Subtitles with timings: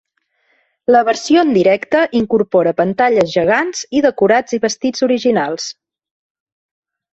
[0.95, 5.71] La versió en directe incorpora pantalles gegants i decorats i vestits originals.